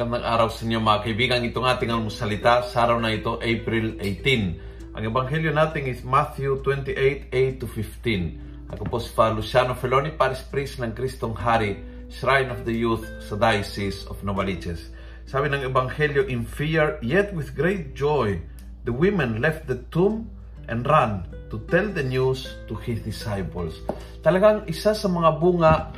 [0.00, 1.44] Magandang araw sa inyo mga kaibigan.
[1.44, 4.96] Itong ating almusalita sa araw na ito, April 18.
[4.96, 8.72] Ang ebanghelyo natin is Matthew 28, 8 to 15.
[8.72, 13.04] Ako po si Father Luciano Feloni, Paris Priest ng Kristong Hari, Shrine of the Youth
[13.20, 14.88] sa Diocese of Novaliches.
[15.28, 18.40] Sabi ng ebanghelyo, In fear, yet with great joy,
[18.88, 20.32] the women left the tomb
[20.72, 23.84] and ran to tell the news to his disciples.
[24.24, 25.92] Talagang isa sa mga bunga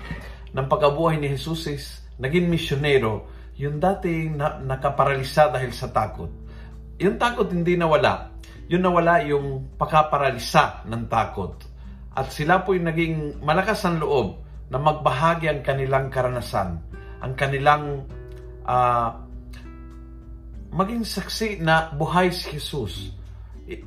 [0.50, 1.84] ng pagkabuhay ni Jesus is
[2.18, 3.30] naging misyonero,
[3.60, 6.30] yung dating na, nakaparalisa dahil sa takot.
[6.96, 8.32] Yung takot hindi nawala.
[8.72, 11.52] Yung nawala yung pakaparalisa ng takot.
[12.12, 14.40] At sila po yung naging malakas ang loob
[14.72, 16.80] na magbahagi ang kanilang karanasan,
[17.20, 18.08] ang kanilang
[18.64, 19.12] uh,
[20.72, 23.12] maging saksi na buhay si Jesus.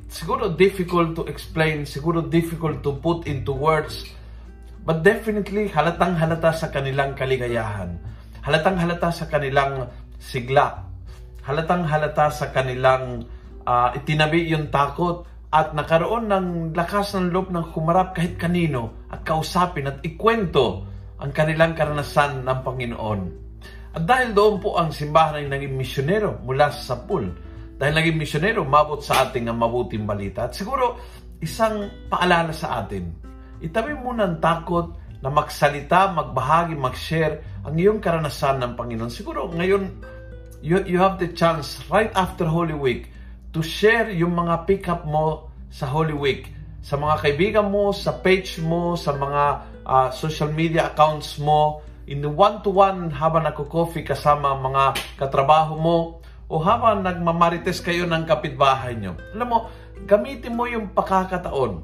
[0.06, 4.06] Siguro difficult to explain, siguro difficult to put into words,
[4.86, 7.98] but definitely halatang halata sa kanilang kaligayahan
[8.46, 9.90] halatang halata sa kanilang
[10.22, 10.86] sigla,
[11.42, 13.26] halatang halata sa kanilang
[13.66, 19.26] uh, itinabi yung takot at nakaroon ng lakas ng loob ng humarap kahit kanino at
[19.26, 20.86] kausapin at ikwento
[21.18, 23.20] ang kanilang karanasan ng Panginoon.
[23.98, 27.32] At dahil doon po ang simbahan ay naging misyonero mula sa Sapul.
[27.76, 30.48] Dahil naging misyonero, mabot sa ating ang mabuting balita.
[30.48, 31.00] At siguro,
[31.40, 33.08] isang paalala sa atin.
[33.64, 34.92] Itabi muna ang takot
[35.26, 39.10] na magsalita, magbahagi, mag-share ang iyong karanasan ng Panginoon.
[39.10, 39.90] Siguro ngayon,
[40.62, 43.10] you, you have the chance right after Holy Week
[43.50, 46.46] to share yung mga pick-up mo sa Holy Week.
[46.78, 49.42] Sa mga kaibigan mo, sa page mo, sa mga
[49.82, 55.98] uh, social media accounts mo, in the one-to-one habang nagko-coffee kasama mga katrabaho mo,
[56.46, 59.18] o habang nagmamarites kayo ng kapitbahay nyo.
[59.34, 59.58] Alam mo,
[60.06, 61.82] gamitin mo yung pakakataon.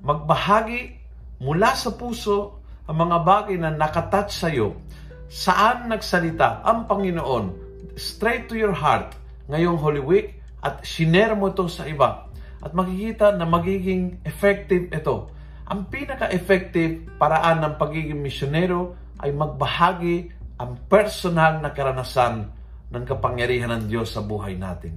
[0.00, 0.96] Magbahagi
[1.44, 2.57] mula sa puso
[2.88, 4.80] ang mga bagay na nakatouch sa iyo,
[5.28, 7.68] saan nagsalita ang Panginoon
[8.00, 9.12] straight to your heart
[9.52, 12.32] ngayong Holy Week at shinare mo ito sa iba
[12.64, 15.28] at makikita na magiging effective ito.
[15.68, 22.48] Ang pinaka-effective paraan ng pagiging misyonero ay magbahagi ang personal na karanasan
[22.88, 24.96] ng kapangyarihan ng Diyos sa buhay natin.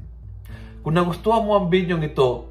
[0.79, 2.47] Kung nagustuhan mo ang video ito,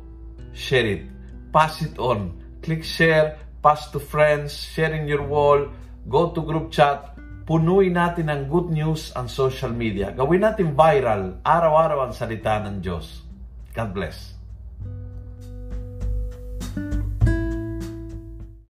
[0.53, 1.03] share it.
[1.48, 2.36] Pass it on.
[2.60, 5.69] Click share pass to friends, sharing your wall,
[6.09, 7.12] go to group chat,
[7.44, 10.10] punuin natin ng good news ang social media.
[10.16, 13.21] Gawin natin viral, araw-araw ang salita ng Diyos.
[13.76, 14.40] God bless.